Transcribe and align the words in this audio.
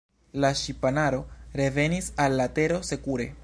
La 0.45 0.49
ŝipanaro 0.61 1.19
revenis 1.61 2.11
al 2.25 2.41
la 2.41 2.49
Tero 2.59 2.83
sekure. 2.93 3.33